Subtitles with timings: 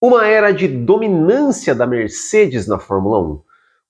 [0.00, 3.40] Uma era de dominância da Mercedes na Fórmula 1,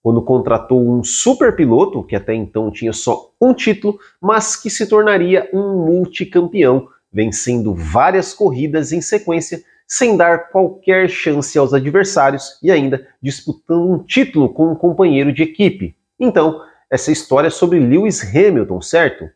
[0.03, 4.87] quando contratou um super piloto que até então tinha só um título, mas que se
[4.87, 12.71] tornaria um multicampeão, vencendo várias corridas em sequência sem dar qualquer chance aos adversários e
[12.71, 15.95] ainda disputando um título com um companheiro de equipe.
[16.19, 19.29] Então, essa história é sobre Lewis Hamilton, certo?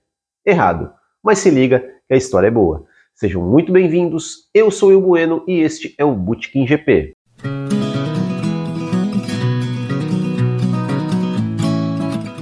[0.45, 0.91] Errado.
[1.23, 2.87] Mas se liga que a história é boa.
[3.23, 7.15] Sejam muito bem-vindos, eu sou o Bueno e este é o Bootkin GP.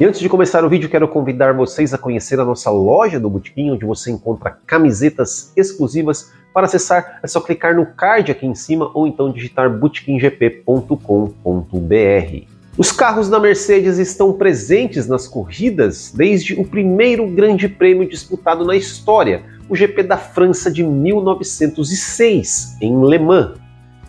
[0.01, 3.29] E antes de começar o vídeo, quero convidar vocês a conhecer a nossa loja do
[3.29, 6.33] Bootkin, onde você encontra camisetas exclusivas.
[6.55, 12.50] Para acessar, é só clicar no card aqui em cima ou então digitar bootkinGP.com.br.
[12.79, 18.77] Os carros da Mercedes estão presentes nas corridas desde o primeiro grande prêmio disputado na
[18.77, 23.59] história, o GP da França de 1906, em Le Mans.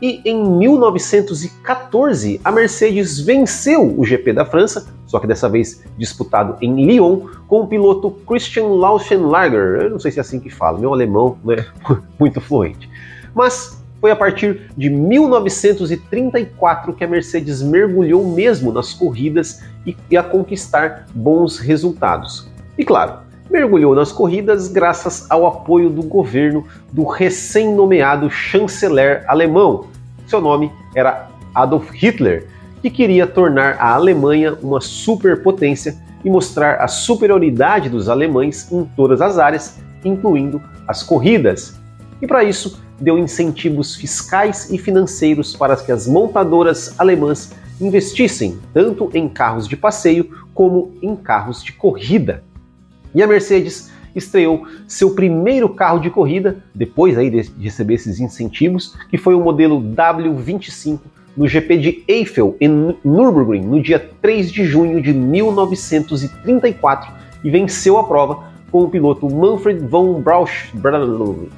[0.02, 6.58] E em 1914, a Mercedes venceu o GP da França, só que dessa vez disputado
[6.62, 9.82] em Lyon, com o piloto Christian Lauschenlager.
[9.82, 11.66] Eu não sei se é assim que fala, meu alemão não é
[12.20, 12.90] muito fluente.
[13.36, 20.24] Mas foi a partir de 1934 que a Mercedes mergulhou mesmo nas corridas e, a
[20.24, 22.50] conquistar bons resultados.
[22.78, 29.86] E claro, mergulhou nas corridas graças ao apoio do governo do recém-nomeado chanceler alemão.
[30.26, 32.48] Seu nome era Adolf Hitler,
[32.82, 39.22] que queria tornar a Alemanha uma superpotência e mostrar a superioridade dos alemães em todas
[39.22, 41.80] as áreas, incluindo as corridas.
[42.22, 49.10] E para isso, deu incentivos fiscais e financeiros para que as montadoras alemãs investissem tanto
[49.14, 52.44] em carros de passeio como em carros de corrida.
[53.14, 58.96] E a Mercedes estreou seu primeiro carro de corrida, depois aí de receber esses incentivos,
[59.10, 61.00] que foi o modelo W25
[61.36, 67.12] no GP de Eiffel, em Nürburgring, no dia 3 de junho de 1934,
[67.44, 70.74] e venceu a prova com o piloto Manfred von Brausch,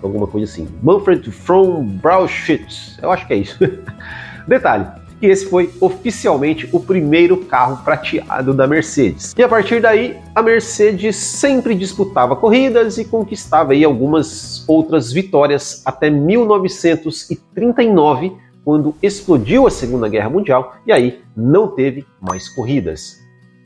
[0.01, 3.57] alguma coisa assim, Manfred von Brauschitz, eu acho que é isso.
[4.47, 4.88] Detalhe,
[5.19, 9.34] que esse foi oficialmente o primeiro carro prateado da Mercedes.
[9.38, 15.81] E a partir daí, a Mercedes sempre disputava corridas e conquistava aí algumas outras vitórias
[15.85, 18.34] até 1939,
[18.66, 23.23] quando explodiu a Segunda Guerra Mundial e aí não teve mais corridas.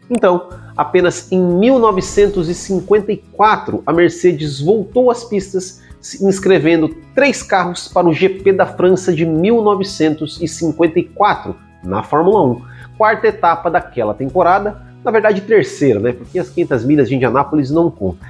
[0.10, 5.84] Então, apenas em 1954, a Mercedes voltou às pistas,
[6.22, 12.62] inscrevendo três carros para o GP da França de 1954 na Fórmula 1,
[12.98, 16.14] quarta etapa daquela temporada, na verdade terceira, né?
[16.14, 18.28] Porque as 500 milhas de Indianápolis não contam.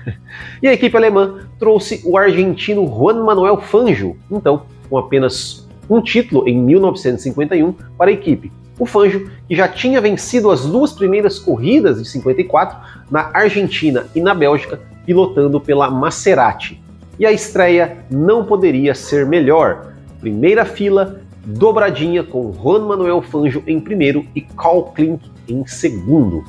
[0.62, 6.48] E a equipe alemã trouxe o argentino Juan Manuel Fangio, então com apenas um título
[6.48, 12.02] em 1951 para a equipe, o Fangio, que já tinha vencido as duas primeiras corridas
[12.02, 12.78] de 54
[13.10, 16.82] na Argentina e na Bélgica, pilotando pela Maserati.
[17.20, 19.94] E a estreia não poderia ser melhor.
[20.20, 26.44] Primeira fila, dobradinha com Juan Manuel Fangio em primeiro e Carl Klink em segundo.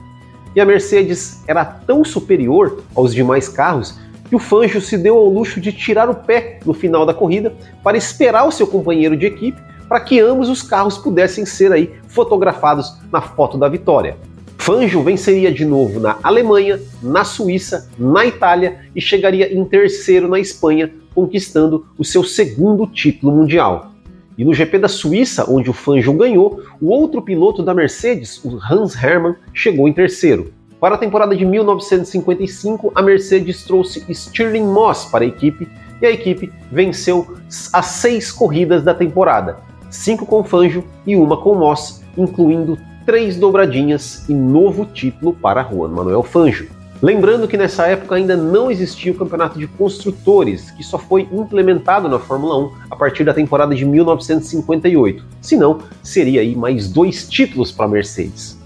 [0.54, 5.26] E a Mercedes era tão superior aos demais carros que o Fangio se deu ao
[5.26, 9.24] luxo de tirar o pé no final da corrida para esperar o seu companheiro de
[9.24, 14.16] equipe para que ambos os carros pudessem ser aí fotografados na foto da vitória.
[14.58, 20.38] Fangio venceria de novo na Alemanha, na Suíça, na Itália e chegaria em terceiro na
[20.38, 23.92] Espanha, conquistando o seu segundo título mundial.
[24.36, 28.58] E no GP da Suíça, onde o Fangio ganhou, o outro piloto da Mercedes, o
[28.58, 30.52] Hans Hermann, chegou em terceiro.
[30.78, 35.66] Para a temporada de 1955, a Mercedes trouxe Stirling Moss para a equipe
[36.00, 37.36] e a equipe venceu
[37.72, 39.56] as seis corridas da temporada,
[39.90, 45.88] cinco com Fangio e uma com Moss, incluindo três dobradinhas e novo título para Juan
[45.88, 46.68] Manuel Fangio.
[47.00, 52.08] Lembrando que nessa época ainda não existia o campeonato de construtores, que só foi implementado
[52.08, 55.24] na Fórmula 1 a partir da temporada de 1958.
[55.40, 58.58] Senão, seria aí mais dois títulos para a Mercedes.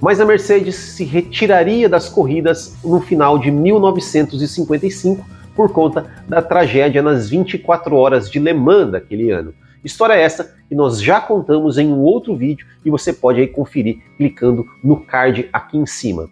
[0.00, 5.24] Mas a Mercedes se retiraria das corridas no final de 1955
[5.54, 9.52] por conta da tragédia nas 24 horas de Le Mans daquele ano.
[9.86, 14.02] História essa que nós já contamos em um outro vídeo e você pode aí conferir
[14.16, 16.28] clicando no card aqui em cima.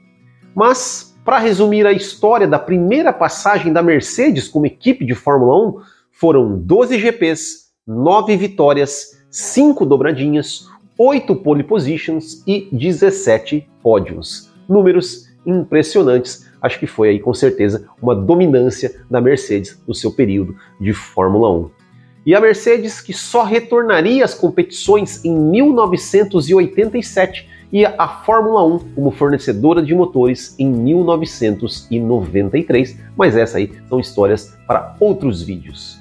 [0.53, 5.81] Mas, para resumir a história da primeira passagem da Mercedes como equipe de Fórmula 1,
[6.11, 10.67] foram 12 GPs, 9 vitórias, 5 dobradinhas,
[10.99, 14.51] 8 pole positions e 17 pódios.
[14.69, 16.51] Números impressionantes.
[16.61, 21.53] Acho que foi aí com certeza uma dominância da Mercedes no seu período de Fórmula
[21.53, 21.83] 1.
[22.26, 29.11] E a Mercedes, que só retornaria às competições em 1987, e a Fórmula 1 como
[29.11, 35.99] fornecedora de motores em 1993, mas essa aí são histórias para outros vídeos.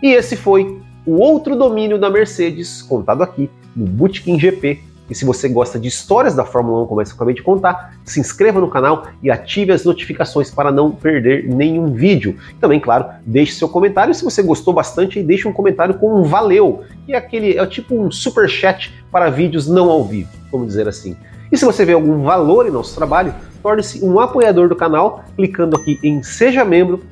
[0.00, 4.78] E esse foi o outro domínio da Mercedes, contado aqui no Bootkin GP.
[5.08, 8.18] E se você gosta de histórias da Fórmula 1, como eu acabei de contar, se
[8.18, 12.36] inscreva no canal e ative as notificações para não perder nenhum vídeo.
[12.60, 16.84] Também, claro, deixe seu comentário se você gostou bastante deixe um comentário com um valeu,
[17.04, 20.88] que é aquele é tipo um super chat para vídeos não ao vivo, vamos dizer
[20.88, 21.16] assim.
[21.50, 25.76] E se você vê algum valor em nosso trabalho, torne-se um apoiador do canal clicando
[25.76, 27.02] aqui em Seja Membro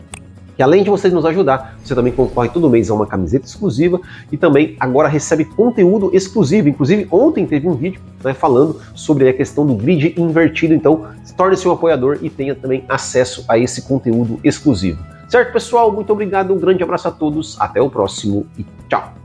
[0.57, 4.01] que além de vocês nos ajudar, você também concorre todo mês a uma camiseta exclusiva
[4.31, 6.69] e também agora recebe conteúdo exclusivo.
[6.69, 10.75] Inclusive, ontem teve um vídeo né, falando sobre a questão do grid invertido.
[10.75, 11.07] Então,
[11.37, 15.03] torne-se um apoiador e tenha também acesso a esse conteúdo exclusivo.
[15.29, 15.91] Certo, pessoal?
[15.91, 19.24] Muito obrigado, um grande abraço a todos, até o próximo e tchau!